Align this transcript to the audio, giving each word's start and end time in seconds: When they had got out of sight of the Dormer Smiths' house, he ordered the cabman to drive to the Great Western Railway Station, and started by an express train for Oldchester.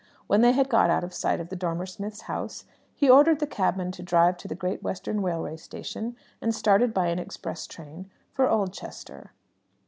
When 0.25 0.41
they 0.41 0.53
had 0.53 0.67
got 0.67 0.89
out 0.89 1.03
of 1.03 1.13
sight 1.13 1.39
of 1.39 1.49
the 1.49 1.55
Dormer 1.55 1.85
Smiths' 1.85 2.21
house, 2.21 2.65
he 2.95 3.07
ordered 3.07 3.37
the 3.39 3.45
cabman 3.45 3.91
to 3.91 4.01
drive 4.01 4.35
to 4.37 4.47
the 4.47 4.55
Great 4.55 4.81
Western 4.81 5.21
Railway 5.21 5.57
Station, 5.57 6.15
and 6.41 6.55
started 6.55 6.91
by 6.91 7.09
an 7.09 7.19
express 7.19 7.67
train 7.67 8.09
for 8.33 8.49
Oldchester. 8.49 9.33